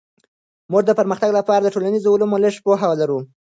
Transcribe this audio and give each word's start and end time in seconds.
موږ 0.71 0.83
د 0.85 0.91
پرمختګ 0.99 1.29
لپاره 1.39 1.61
د 1.63 1.69
ټولنيزو 1.73 2.13
علومو 2.13 2.37
لږه 2.43 2.61
پوهه 2.65 2.87
لرو. 3.01 3.19